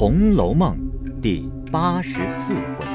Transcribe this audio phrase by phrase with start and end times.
[0.00, 0.78] 红楼梦》
[1.20, 2.86] 第八十四回：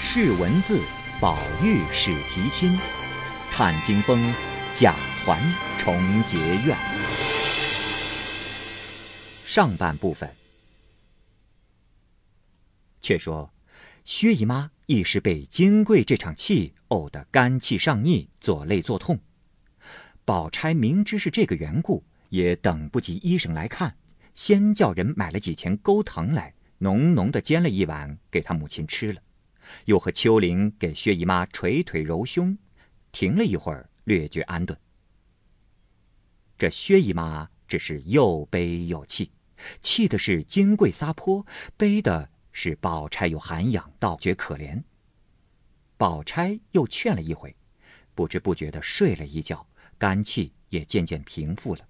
[0.00, 0.80] 试文字，
[1.20, 2.74] 宝玉始提亲；
[3.50, 4.32] 探惊风，
[4.72, 5.38] 贾环
[5.78, 6.74] 重结怨。
[9.44, 10.34] 上半部分，
[13.02, 13.52] 却说
[14.06, 19.20] 薛姨妈一时被金桂这场气呕得肝气上逆，左肋作痛。
[20.24, 23.94] 宝钗明知是这个缘故，也等不及医生来看。
[24.34, 29.22] 先叫人买了几钱钩糖来，浓浓的煎了一碗给他母亲吃了，
[29.84, 32.56] 又和秋玲给薛姨妈捶腿揉胸，
[33.12, 34.78] 停了一会儿，略觉安顿。
[36.58, 39.32] 这薛姨妈只是又悲又气，
[39.80, 44.82] 气的是金桂撒泼，悲的是宝钗有涵养，倒觉可怜。
[45.96, 47.54] 宝钗又劝了一回，
[48.14, 49.66] 不知不觉的睡了一觉，
[49.98, 51.86] 肝气也渐渐平复了。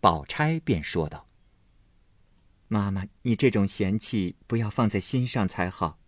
[0.00, 1.28] 宝钗便说道
[2.68, 5.98] ：“妈妈，你这种嫌弃不要放在心上才好。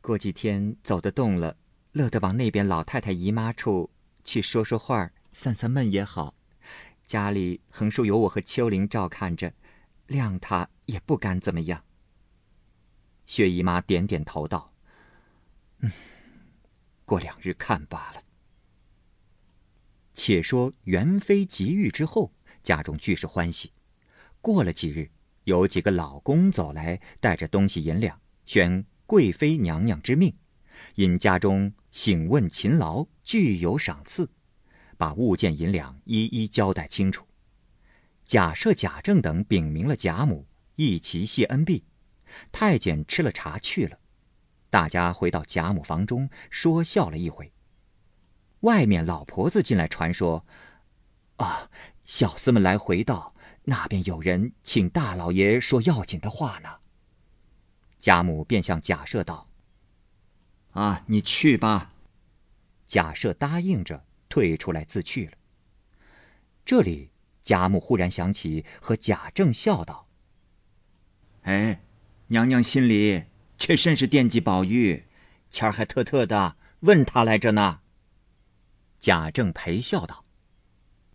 [0.00, 1.56] 过几天走得动了，
[1.90, 3.90] 乐得往那边老太太姨妈处
[4.22, 6.36] 去说说话、散散闷也好。
[7.04, 9.52] 家里横竖有我和秋玲照看着，
[10.06, 11.84] 谅他也不敢怎么样。”
[13.26, 14.72] 薛姨妈点点头道
[15.82, 15.90] ：“嗯，
[17.04, 18.22] 过两日看罢了。”
[20.14, 22.32] 且说元妃及愈之后。
[22.62, 23.72] 家中俱是欢喜。
[24.40, 25.10] 过了几日，
[25.44, 30.36] 有几个老公走来，带着东西银两，宣贵妃娘娘之命，
[30.96, 34.28] 因家中醒问勤劳，具有赏赐，
[34.96, 37.24] 把物件银两一一交代清楚。
[38.24, 41.84] 贾赦、贾政等禀明了贾母，一齐谢恩毕。
[42.50, 43.98] 太监吃了茶去了，
[44.70, 47.52] 大家回到贾母房中说笑了一回。
[48.60, 50.44] 外面老婆子进来传说
[51.38, 51.70] ：“啊。”
[52.04, 56.68] 小厮们来回道：“那边有人请大老爷说要紧的话呢。”
[57.98, 59.48] 贾母便向贾赦道
[60.72, 61.92] ：“啊，你去吧。”
[62.84, 65.32] 贾赦答应着，退出来自去了。
[66.64, 67.10] 这里
[67.42, 70.08] 贾母忽然想起，和贾政笑道
[71.42, 71.82] ：“哎，
[72.26, 73.24] 娘娘心里
[73.56, 75.06] 却甚是惦记宝玉，
[75.50, 77.80] 前儿还特特的问他来着呢。”
[78.98, 80.21] 贾政陪笑道。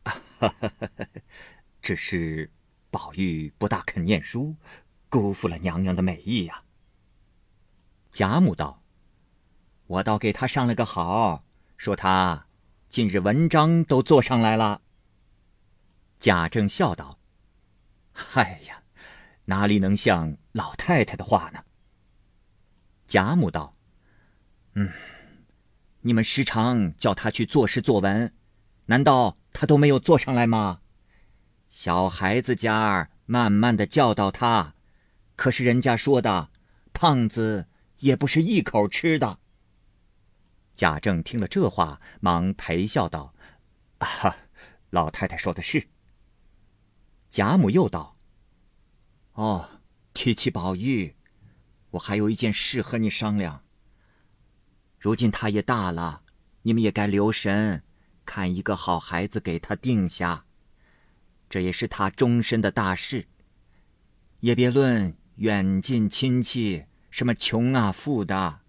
[0.07, 0.69] 哈哈，
[1.81, 2.51] 只是
[2.89, 4.55] 宝玉不大肯念书，
[5.09, 6.63] 辜负了娘娘的美意呀。
[8.11, 8.81] 贾母道
[9.87, 11.43] ：“我倒给他上了个好，
[11.75, 12.47] 说他
[12.89, 14.81] 近日文章都做上来了。”
[16.19, 17.19] 贾政笑道
[18.11, 18.83] ：“嗨呀，
[19.45, 21.63] 哪里能像老太太的话呢？”
[23.07, 23.75] 贾母道
[24.73, 24.91] ：“嗯，
[26.01, 28.33] 你们时常叫他去作诗作文，
[28.85, 30.81] 难道？”他都没有坐上来吗？
[31.67, 34.75] 小孩子家儿慢慢的教导他，
[35.35, 36.51] 可是人家说的，
[36.93, 39.39] 胖子也不是一口吃的。
[40.75, 43.33] 贾政听了这话，忙陪笑道
[43.97, 44.37] ：“啊，
[44.91, 45.87] 老太太说的是。”
[47.27, 48.15] 贾母又道
[49.33, 49.81] ：“哦，
[50.13, 51.15] 提起宝玉，
[51.89, 53.63] 我还有一件事和你商量。
[54.99, 56.21] 如今他也大了，
[56.61, 57.81] 你们也该留神。”
[58.27, 60.45] 看一个好孩子给他定下，
[61.49, 63.25] 这也是他终身的大事。
[64.41, 68.59] 也别论远近亲戚，什么穷啊富的，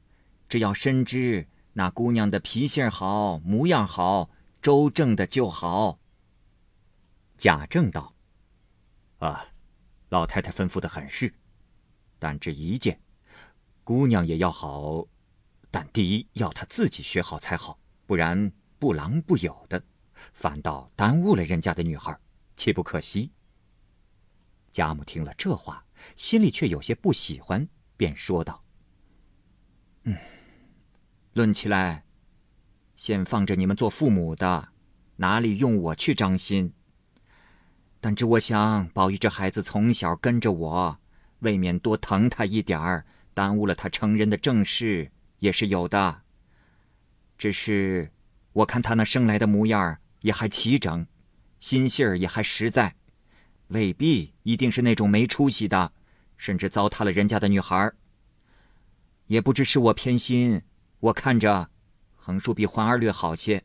[0.49, 4.31] 只要深知那姑娘的脾性好、模样好、
[4.63, 5.99] 周正的就好。
[7.37, 8.15] 贾政道
[9.19, 9.49] ：“啊，
[10.09, 11.35] 老太太吩咐的很是，
[12.21, 13.01] 但这一件，
[13.83, 15.09] 姑娘也要好，
[15.71, 19.83] 但第一要她自己学好才好，不然。”不郎不友的，
[20.33, 22.17] 反倒耽误了人家的女孩，
[22.57, 23.33] 岂不可惜？
[24.71, 25.85] 贾母听了这话，
[26.15, 28.63] 心里却有些不喜欢，便说道
[30.05, 30.17] ：“嗯，
[31.33, 32.05] 论起来，
[32.95, 34.69] 先放着你们做父母的，
[35.17, 36.73] 哪里用我去张心？
[38.01, 41.01] 但只我想，宝玉这孩子从小跟着我，
[41.41, 43.05] 未免多疼他一点儿，
[43.35, 45.11] 耽误了他成人的正事，
[45.41, 46.23] 也是有的。
[47.37, 48.13] 只是……”
[48.59, 51.07] 我看他那生来的模样也还齐整，
[51.61, 52.97] 心性儿也还实在，
[53.69, 55.93] 未必一定是那种没出息的，
[56.37, 57.93] 甚至糟蹋了人家的女孩
[59.27, 60.63] 也不知是我偏心，
[60.99, 61.71] 我看着
[62.17, 63.63] 横竖比环儿略好些，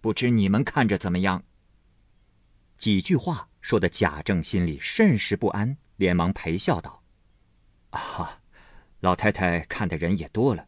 [0.00, 1.44] 不知你们看着怎么样？
[2.76, 7.04] 几句话说的贾政心里甚是不安，连忙陪笑道
[7.90, 8.40] ：“啊，
[8.98, 10.66] 老太太看的人也多了，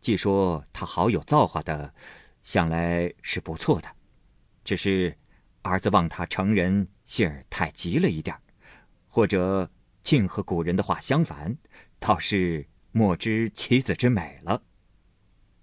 [0.00, 1.94] 既说他好有造化的。”
[2.46, 3.96] 想来是不错的，
[4.62, 5.18] 只是
[5.62, 8.40] 儿子望他成人性儿太急了一点
[9.08, 9.68] 或者
[10.04, 11.58] 竟和古人的话相反，
[11.98, 14.62] 倒是莫知其子之美了。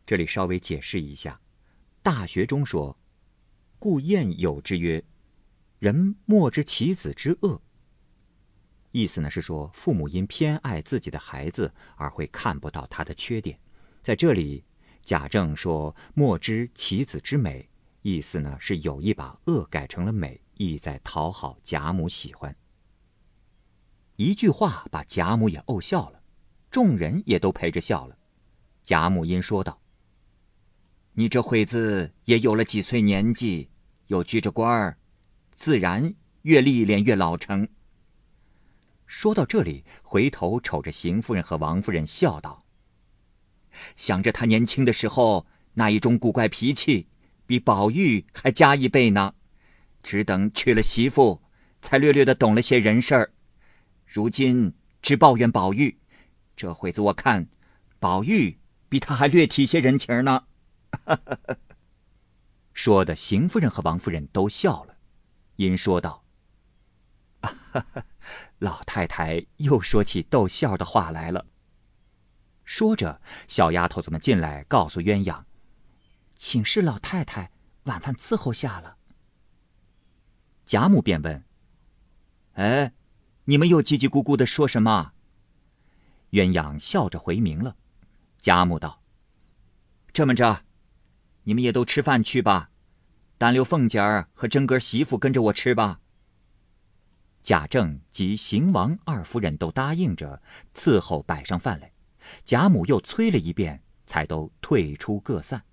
[0.05, 1.35] 这里稍微解释一下，
[2.03, 2.99] 《大学》中说
[3.79, 5.05] ：“故谚有之曰，
[5.79, 7.61] 人莫知其子之恶。”
[8.91, 13.57] 意思呢是说，父母因偏爱自己的孩子而会看不到他的缺点。
[14.01, 14.65] 在这里，
[15.03, 17.69] 贾政说“莫知其子之美”，
[18.03, 22.55] 意思呢是有意把恶改成了美，意在讨好贾母喜欢。
[24.15, 26.21] 一句话把贾母也怄笑了，
[26.69, 28.17] 众人也都陪着笑了。
[28.83, 29.81] 贾母因说道
[31.13, 33.69] ：“你这会子也有了几岁年纪，
[34.07, 34.97] 又居着官儿，
[35.55, 36.13] 自然
[36.43, 37.67] 越历练越老成。”
[39.05, 42.62] 说到这里，回头瞅着邢夫人和王夫人，笑道
[43.95, 47.07] ：“想着他年轻的时候那一种古怪脾气，
[47.45, 49.35] 比宝玉还加一倍呢。
[50.01, 51.41] 只等娶了媳妇，
[51.81, 53.33] 才略略的懂了些人事儿。”
[54.05, 55.97] 如今只抱怨宝玉，
[56.55, 57.47] 这会子我看，
[57.99, 58.59] 宝玉
[58.89, 60.43] 比他还略体些人情呢。
[62.73, 64.97] 说的邢夫人和王夫人都笑了，
[65.55, 66.23] 因说道
[68.59, 71.45] ：“老太太又说起逗笑的话来了。”
[72.63, 75.43] 说着，小丫头子们进来告诉鸳鸯
[76.35, 77.51] ：“请示老太太，
[77.83, 78.97] 晚饭伺候下了。”
[80.65, 81.43] 贾母便问
[82.53, 82.93] ：“哎？”
[83.45, 85.11] 你们又叽叽咕咕的说什么？
[86.31, 87.75] 鸳鸯笑着回明了。
[88.39, 89.03] 贾母道
[90.13, 90.63] ：“这么着，
[91.43, 92.71] 你们也都吃饭去吧，
[93.37, 95.99] 单留凤姐儿和真哥媳妇跟着我吃吧。”
[97.43, 100.41] 贾政及邢王二夫人都答应着
[100.73, 101.92] 伺候摆上饭来。
[102.43, 105.63] 贾母又催了一遍，才都退出各散。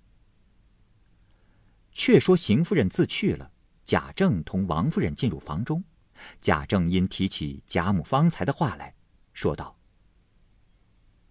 [1.91, 3.51] 却说邢夫人自去了，
[3.85, 5.83] 贾政同王夫人进入房中。
[6.39, 8.93] 贾政因提起贾母方才的话来，
[9.33, 9.75] 说道：“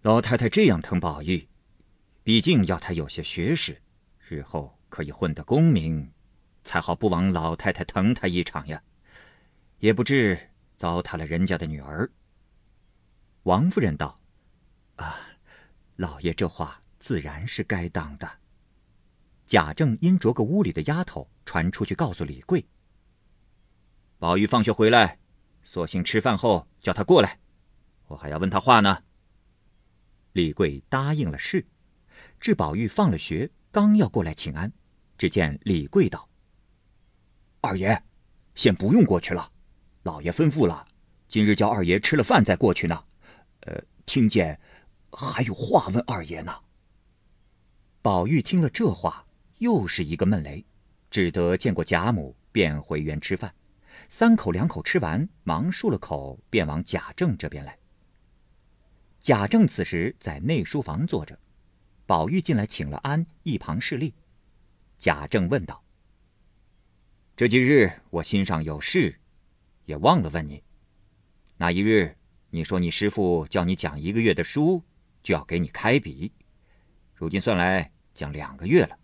[0.03, 1.47] 老太太这样疼宝玉，
[2.23, 3.81] 毕竟要他有些学识，
[4.27, 6.11] 日后可以混得功名，
[6.63, 8.83] 才好不枉老太太疼他一场呀，
[9.79, 12.11] 也不至糟蹋了人家的女儿。”
[13.43, 14.19] 王夫人道
[15.01, 15.17] ：“啊，
[15.95, 18.29] 老爷这话自然是该当的。”
[19.47, 22.65] 贾政因着个屋里的丫头传出去告诉李贵。
[24.17, 25.19] 宝玉放学回来，
[25.63, 27.39] 索性吃饭后叫他过来，
[28.07, 29.03] 我还要问他话呢。
[30.33, 31.65] 李贵答应了事，
[32.39, 34.71] 至宝玉放了学，刚要过来请安，
[35.17, 36.29] 只见李贵道
[37.59, 38.01] ：“二爷，
[38.55, 39.51] 先不用过去了，
[40.03, 40.87] 老爷吩咐了，
[41.27, 43.03] 今日叫二爷吃了饭再过去呢。
[43.61, 44.57] 呃，听见
[45.11, 46.53] 还有话问二爷呢。”
[48.01, 49.25] 宝玉听了这话，
[49.59, 50.65] 又是一个闷雷，
[51.09, 53.53] 只得见过贾母，便回园吃饭。
[54.09, 57.77] 三口两口吃完，忙漱了口，便往贾政这边来。
[59.19, 61.37] 贾政此时在内书房坐着，
[62.07, 64.15] 宝玉进来请了安，一旁侍立。
[64.97, 65.83] 贾政问道
[67.37, 69.19] ：“这几日我心上有事，
[69.85, 70.63] 也忘了问你。
[71.57, 72.17] 那一日
[72.49, 74.83] 你说你师傅叫你讲一个月的书，
[75.23, 76.31] 就要给你开笔，
[77.13, 78.97] 如今算来将两个月了，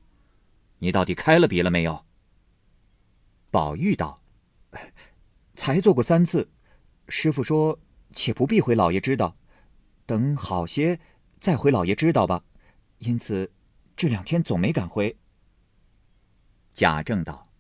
[0.80, 2.06] 你到底开了笔了没有？”
[3.52, 4.22] 宝玉道。
[5.56, 6.52] 才做过三次，
[7.08, 7.80] 师傅说
[8.14, 9.36] ：“且不必回老爷知道，
[10.06, 11.00] 等好些
[11.40, 12.44] 再回老爷知道吧。”
[13.00, 13.52] 因此
[13.96, 15.18] 这两天总没敢回。
[16.74, 17.52] 贾政道：“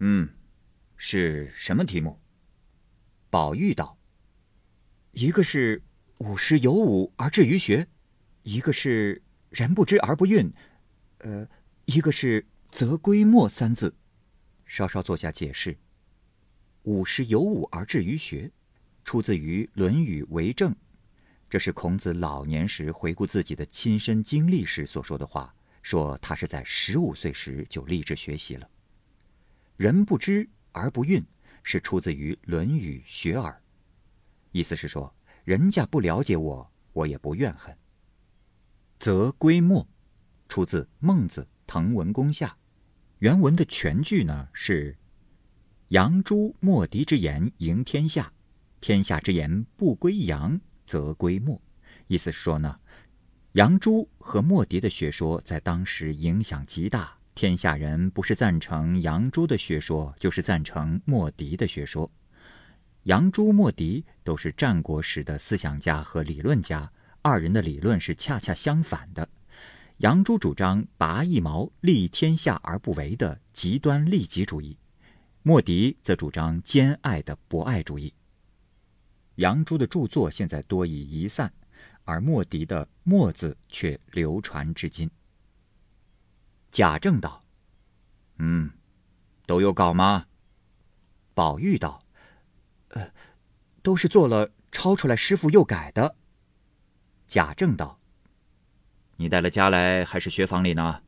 [0.00, 0.28] 嗯，
[0.96, 2.20] 是什么题目？”
[3.30, 3.96] 宝玉道
[5.12, 5.80] ：“一个是
[6.18, 7.86] 五十有五而志于学，
[8.42, 10.52] 一个是人不知而不愠，
[11.18, 11.46] 呃，
[11.86, 13.94] 一个是则归末三字。”
[14.66, 15.76] 稍稍做下解释。
[16.84, 18.50] 五十有五而志于学，
[19.04, 20.72] 出自于《论语为政》，
[21.48, 25.54] 这是孔子老年时回顾自己的亲身经历时所说的话。
[25.82, 28.66] 说他是在十五岁时就立志学习了。
[29.76, 31.22] 人不知而不愠，
[31.62, 33.50] 是出自于《论语学而》，
[34.50, 37.76] 意思是说人家不了解我，我也不怨恨。
[38.98, 39.86] 则归末，
[40.48, 42.48] 出自《孟子·滕文公下》，
[43.18, 44.96] 原文的全句呢是。
[45.88, 48.32] 杨朱莫迪之言赢天下，
[48.80, 51.60] 天下之言不归杨，则归莫。
[52.06, 52.80] 意思是说呢，
[53.52, 62.10] 杨朱和莫迪的学说在当时影响极大，天下人不是赞成杨朱的学说，就是赞成莫迪的学说。
[63.04, 69.28] 杨朱、莫迪都是战国时的思想家和理论家，二人的理论是恰恰相反的。
[69.98, 74.78] 杨朱主张拔一毛利天下而不为的极端利己主义。
[75.42, 78.14] 莫迪则主张兼爱的博爱主义。
[79.34, 81.52] 杨朱的著作现在多已遗散，
[82.04, 85.10] 而墨翟的“墨”字却流传至今。
[86.70, 87.44] 贾政道
[88.38, 88.70] ：“嗯，
[89.44, 90.26] 都有稿吗？”
[91.34, 92.02] 宝玉道
[92.94, 93.12] ：“呃，
[93.82, 96.16] 都是做了抄出来，师傅又改的。”
[97.28, 98.00] 贾政道
[99.18, 101.02] ：“你带了家来，还是学房里呢？”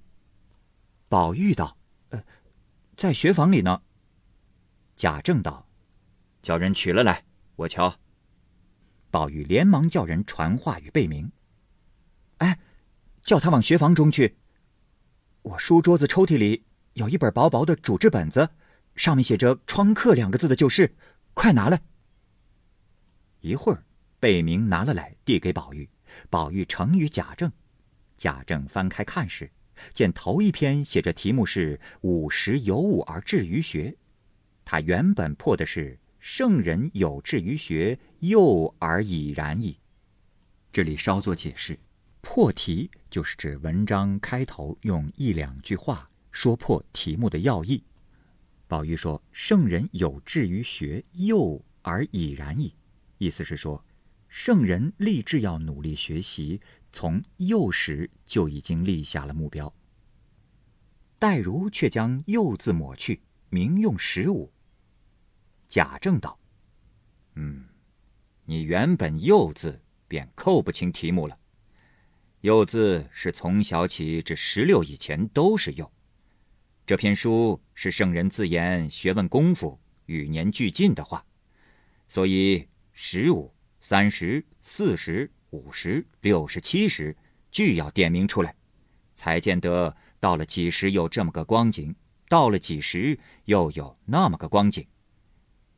[1.09, 1.77] 宝玉道
[2.11, 2.23] ：“呃，
[2.97, 3.83] 在学房里呢。”
[4.97, 5.69] 贾政道
[6.43, 7.25] ：“叫人取了来，
[7.57, 7.99] 我瞧。”
[9.11, 11.31] 宝玉连忙叫人传话与贝明
[12.39, 12.59] ：“哎，
[13.23, 14.37] 叫他往学房中去。
[15.43, 16.65] 我书桌子抽屉里
[16.95, 18.51] 有一本薄薄的主制本子，
[18.97, 20.97] 上面写着‘窗客’两个字的，就是，
[21.37, 21.81] 快拿来。”
[23.43, 23.85] 一会儿，
[24.19, 25.87] 贝明拿了来，递给宝玉。
[26.31, 27.53] 宝玉呈与贾政。
[28.17, 29.51] 贾政翻开看时，
[29.93, 33.95] 见头一篇写着题目是“五十有五而志于学”，
[34.65, 35.99] 他原本破的是。
[36.19, 39.79] 圣人有志于学，幼而已然矣。
[40.73, 41.79] 这里稍作解释，
[42.21, 47.81] 破题就是指文章开头用一两句话说破题目的要义。
[48.69, 52.75] 宝玉说：“圣人有志于学，幼而已然矣。”
[53.19, 53.85] 意思是说，
[54.29, 59.73] 圣人立志要努力学习，从幼时就已经立下了目标。
[61.19, 64.53] 黛如却将“幼”字抹去，明用“十五”。
[65.69, 66.39] 贾政道
[67.37, 67.65] ：“嗯，
[68.45, 71.39] 你原本‘幼’字便扣不清题目了。
[72.43, 75.91] ‘幼’字是从小起至十六以前都是‘幼’。
[76.87, 81.27] 这篇书是圣人自言学问功夫与年俱进的话，
[82.07, 87.17] 所以十五、三十、四十、五十、六十、七十，
[87.51, 88.55] 俱要点明出来，
[89.17, 91.93] 才见得到了几时有这么个光景，
[92.29, 94.87] 到了几时又有那么个光景。”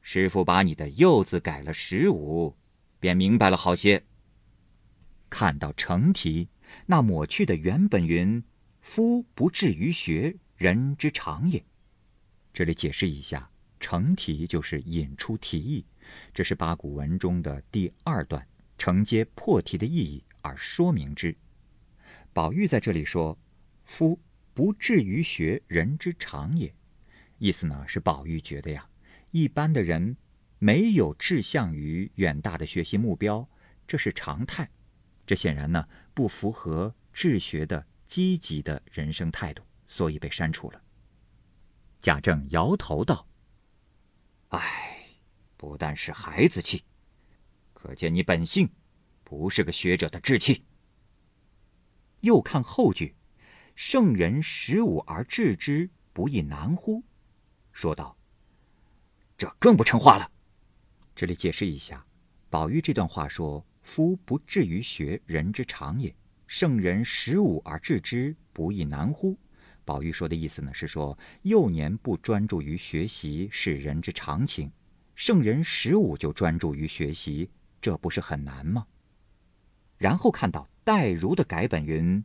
[0.02, 2.54] 师傅把你的“幼”字改了十五，
[3.00, 4.04] 便明白了好些。
[5.30, 6.50] 看到成题，
[6.84, 8.44] 那抹去的原本云
[8.82, 11.64] ：“夫不至于学，人之常也。”
[12.52, 13.48] 这里解释一下，
[13.80, 15.86] 成题就是引出题意，
[16.34, 18.46] 这是八股文中的第二段，
[18.76, 21.34] 承接破题的意义而说明之。
[22.32, 23.38] 宝玉在这里说
[23.86, 24.20] ：“夫
[24.52, 26.74] 不至于学，人之常也。”
[27.38, 28.88] 意思呢是宝玉觉得呀。
[29.30, 30.16] 一般的人
[30.58, 33.48] 没有志向于远大的学习目标，
[33.86, 34.68] 这是常态。
[35.26, 40.80] 这显然呢不符合治学的积极的人生态度，所以被删除了。
[42.00, 43.26] 贾政摇头道
[44.50, 45.18] ：“唉，
[45.56, 46.84] 不但是孩子气，
[47.74, 48.70] 可见你本性
[49.24, 50.64] 不是个学者的志气。”
[52.20, 53.16] 又看后句
[53.74, 57.02] ：“圣人十五而治之，不亦难乎？”
[57.72, 58.16] 说道。
[59.36, 60.30] 这更不成话了。
[61.14, 62.04] 这里解释一下，
[62.50, 66.14] 宝玉这段话说：“夫不至于学，人之常也。
[66.48, 69.38] 圣人十五而治之，不亦难乎？”
[69.88, 74.70] 宝玉说的意思呢，是说幼年不专注于学习是人之常情，
[75.14, 77.48] 圣人十五就专注于学习，
[77.80, 78.86] 这不是很难吗？
[79.96, 82.22] 然后看到戴如的改本云：“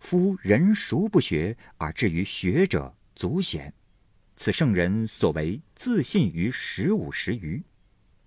[0.00, 3.70] 夫人孰不学而至于学者，足贤。”
[4.34, 7.62] 此圣人所为自信于十五十余，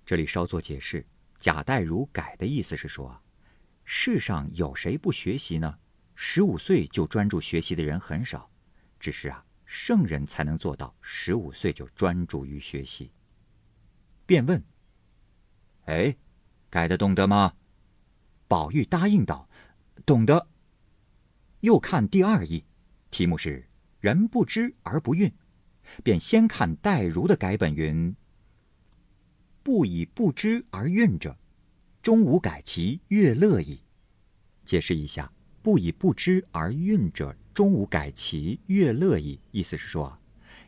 [0.06, 1.04] 这里稍作解释。
[1.40, 3.20] 贾代儒改的意思是说，
[3.84, 5.80] 世上有谁不学习呢？
[6.16, 8.50] 十五岁就专注学习的人很少，
[9.00, 13.12] 只是啊，圣人才能做到十五岁就专注于学习。
[14.26, 14.64] 便问
[15.86, 16.16] ：“哎，
[16.70, 17.54] 改的懂得吗？”
[18.48, 19.50] 宝玉答应道
[20.06, 20.48] ：“懂得。”
[21.62, 22.64] 又看第二义，
[23.12, 23.68] 题目是
[24.00, 25.32] “人不知而不愠”。
[26.04, 28.16] 便先看戴如的改本云
[29.62, 31.38] ：“不以不知而愠者，
[32.02, 33.82] 终无改其乐乐矣。”
[34.66, 35.32] 解释一下
[35.66, 40.16] ，“不以不知而愠者，终无改其乐乐矣。”意思是说，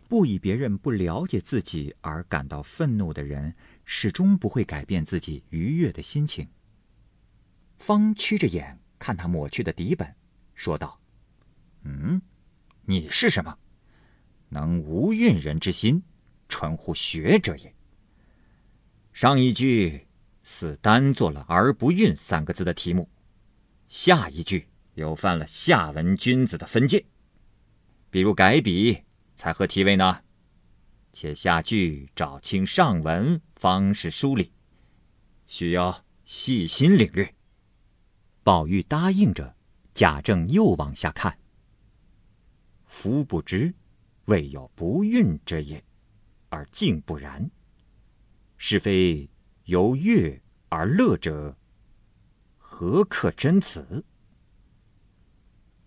[0.08, 3.54] 不以别人不了解自己而感到愤怒的人，
[3.86, 6.48] 始终不会改变自己愉悦的心情。
[7.78, 10.12] 方屈着眼看他抹去的底本，
[10.56, 11.00] 说道
[11.86, 12.20] ：“嗯，
[12.82, 13.56] 你是什么？”
[14.50, 16.02] 能无运人之心，
[16.50, 17.72] 纯乎学者也。
[19.14, 20.08] 上一句
[20.42, 23.08] 似单做了“而不运”三个字的题目，
[23.90, 27.06] 下一句又犯了下文君子的分界。
[28.10, 29.04] 比如改笔
[29.36, 30.22] 才合题位呢，
[31.14, 34.52] 且下句找清上文方是梳理，
[35.46, 37.32] 需要细心领略。
[38.44, 39.56] 宝玉答应着，
[39.94, 41.38] 贾政又往下看。
[42.86, 43.74] 夫不知。
[44.26, 45.82] 未有不孕之也，
[46.50, 47.50] 而竟不然。
[48.58, 49.30] 是非
[49.64, 50.38] 由乐
[50.68, 51.56] 而乐者，
[52.58, 54.04] 何克真辞？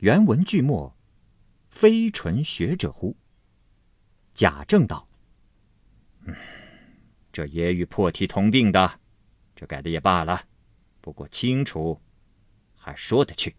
[0.00, 0.96] 原文句末，
[1.68, 3.14] 非纯学者乎？
[4.32, 5.06] 贾政道
[6.24, 6.34] ：“嗯，
[7.30, 8.98] 这也与破题同病的，
[9.54, 10.48] 这改的也罢了，
[11.02, 12.00] 不过清楚，
[12.74, 13.54] 还说得去。”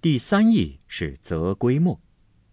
[0.00, 2.00] 第三义是则归末。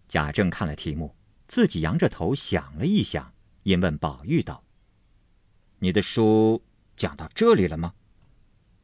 [0.08, 1.14] 贾政看了题目，
[1.46, 3.32] 自己扬着头想了一想，
[3.62, 4.64] 因问宝玉道。
[5.78, 6.60] 你的书
[6.96, 7.94] 讲到这里了吗？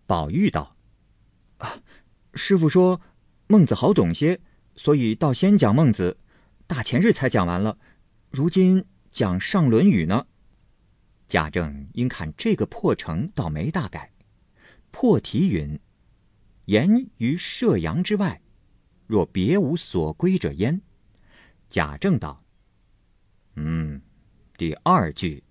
[0.06, 0.76] 宝玉道
[1.58, 1.82] ：“啊，
[2.34, 3.00] 师傅说
[3.48, 4.40] 孟子好懂些，
[4.76, 6.18] 所以倒先讲孟子。
[6.66, 7.78] 大前日才讲完了，
[8.30, 10.26] 如今讲上《论语》呢。”
[11.26, 14.12] 贾政因看这个破成，倒没大改。
[14.90, 15.78] 破题云
[16.66, 18.40] ：“言于射阳之外，
[19.06, 20.80] 若别无所归者焉。”
[21.68, 22.44] 贾政道
[23.54, 24.00] ：“嗯，
[24.56, 25.42] 第二句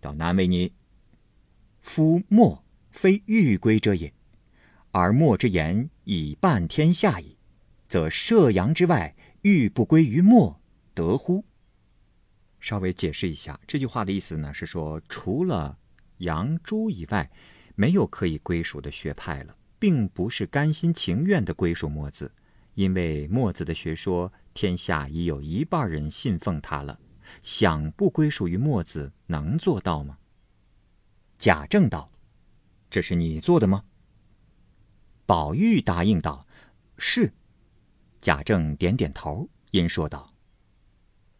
[0.00, 0.72] 倒难为你。”
[1.82, 4.12] 夫莫非欲归者也，
[4.92, 7.38] 而墨之言以半天下矣，
[7.88, 10.60] 则射阳之外，欲不归于墨，
[10.94, 11.44] 得乎？
[12.60, 15.78] 稍微解释一下这句话的意思呢，是说除了
[16.18, 17.30] 杨朱以外，
[17.74, 22.30] 没有可以归属的学派了，并不是甘心情愿的归属墨子，
[22.74, 27.00] 因为墨子的学说，天下已有一半人信奉他了，
[27.42, 30.18] 想不归属于墨子，能做到吗？
[31.38, 32.10] 贾政道
[32.90, 33.84] ：“这是你做的吗？”
[35.26, 36.46] 宝玉答应道
[36.98, 37.32] ：“是。”
[38.20, 40.32] 贾政点点头，因说道：“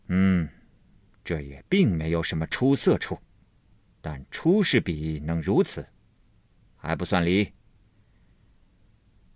[0.09, 0.49] 嗯，
[1.25, 3.19] 这也并没有什么出色处，
[4.01, 5.87] 但出世笔能如此，
[6.77, 7.53] 还不算离。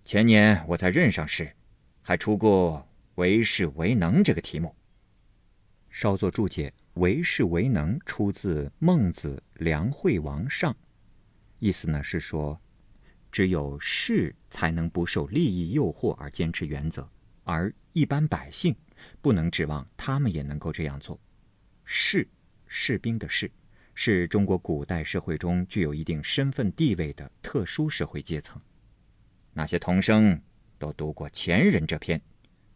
[0.04, 1.50] 前年我在任上时，
[2.02, 4.74] 还出过‘为士为能’这个题目。
[5.90, 10.72] 稍作注解。”为士为能，出自《孟子·梁惠王上》，
[11.58, 12.58] 意思呢是说，
[13.30, 17.08] 只有士才能不受利益诱惑而坚持原则，
[17.44, 18.74] 而一般百姓
[19.20, 21.20] 不能指望他们也能够这样做。
[21.84, 22.26] 士，
[22.66, 23.50] 士兵的士，
[23.94, 28.60] 是中国古代社会中具有一定身份地位的特殊社会阶层。
[29.52, 30.40] 那些童生
[30.78, 32.20] 都读过前人这篇，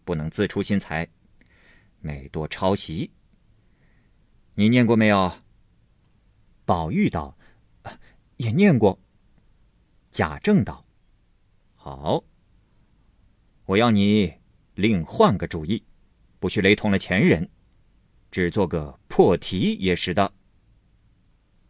[0.05, 1.09] 不能自出心裁，
[2.01, 3.11] 每多抄袭。
[4.55, 5.33] 你念过没有？
[6.65, 7.37] 宝玉道
[8.37, 8.99] ：“也念过。”
[10.11, 10.85] 贾政道
[11.77, 12.25] ：“好，
[13.65, 14.35] 我要你
[14.75, 15.85] 另换个主意，
[16.39, 17.49] 不许雷同了前人，
[18.31, 20.33] 只做个破题也是的。”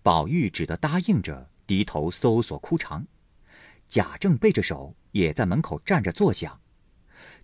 [0.03, 3.07] 宝玉只得答应着，低头搜索枯肠。
[3.87, 6.59] 贾政背着手也在门口站着坐想。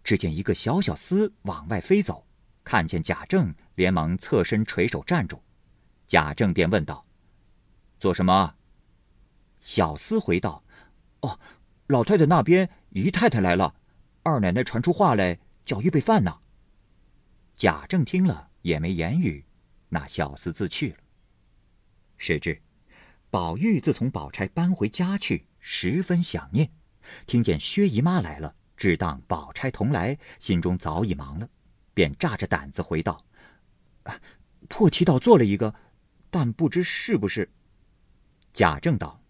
[0.03, 2.27] 只见一个小小厮往外飞走。
[2.65, 5.41] 看见贾政，连忙侧身垂手站住。
[6.07, 7.05] 贾政便问道
[8.01, 8.55] ：“做什么？”
[9.61, 10.65] 小厮回道
[11.27, 11.41] ：“哦，
[11.89, 13.75] 老太太那边姨太太来了，
[14.23, 16.39] 二奶奶传出话来，叫预备饭呢。”
[17.57, 19.45] 贾政听了也没言语，
[19.89, 20.97] 那小厮自去了。
[22.17, 22.63] 谁知
[23.31, 26.71] 宝玉自从宝钗搬回家去，十分想念，
[27.27, 31.49] 听见薛姨妈来了，只当宝钗同来，心中早已忙了。
[31.93, 33.25] 便炸着胆子回道
[34.05, 34.21] ：“啊
[34.69, 35.75] 破题倒做了一个，
[36.31, 37.51] 但不知是不是。”
[38.53, 39.23] 贾政道：“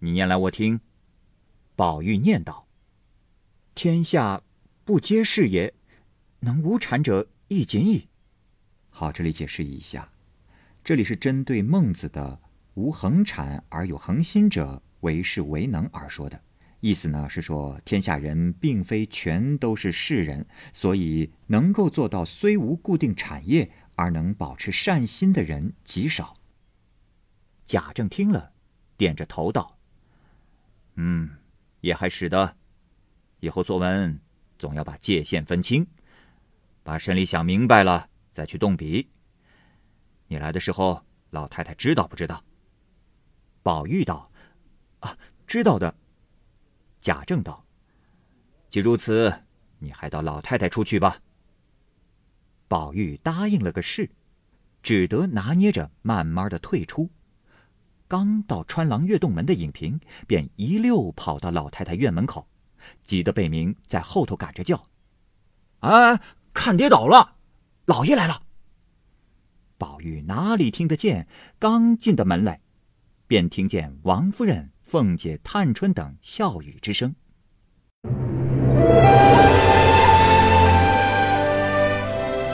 [0.00, 0.80] 你念来我听。”
[1.76, 2.66] 宝玉念道
[3.74, 4.42] ：“天下
[4.84, 5.74] 不皆是也，
[6.40, 8.08] 能无产者亦仅矣。”
[8.90, 10.10] 好，这里解释一下，
[10.82, 12.40] 这里是针对孟子的
[12.74, 16.40] “无恒产而有恒心者，为士为能”而说的。
[16.80, 26.36] 意思呢是说，天下人并非全都是士人，所以能够做到虽无固定产业而能保持善心的人极少。
[27.64, 28.52] 贾政听了，
[28.96, 29.77] 点着头道
[31.00, 31.30] ：“嗯，
[31.80, 32.56] 也还使得。
[33.38, 34.20] 以后作文
[34.58, 35.86] 总要把界限分清，
[36.82, 39.08] 把审理想明白了再去动笔。
[40.26, 42.44] 你来的时候，老太太知道不知道？”
[43.62, 44.28] 宝玉道
[44.98, 45.94] ：“啊，知道的。”
[47.00, 47.64] 贾政道
[48.68, 49.32] ：“既如此，
[49.78, 51.22] 你还到老太太处去吧。”
[52.66, 54.10] 宝玉答应了个是，
[54.82, 57.08] 只得拿捏着慢慢的退出。
[58.08, 62.48] 刚到穿廊月洞门的影屏，便一溜跑到老太太院门口，
[63.04, 64.86] 急得贝明在后头赶着叫
[65.80, 66.18] ：“哎，
[66.54, 67.34] 看跌倒了，
[67.84, 68.42] 老爷来了！”
[69.76, 71.28] 宝玉哪里听得见？
[71.58, 72.60] 刚进的门来，
[73.26, 74.70] 便听见王夫人。
[74.82, 77.14] 凤姐、探春等笑语之声。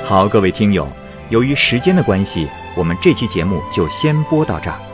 [0.04, 0.88] 好，各位听友，
[1.30, 4.93] 由于时间的关系，我们这期节目就先播到这儿。